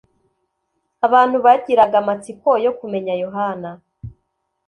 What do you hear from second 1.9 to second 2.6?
amatsiko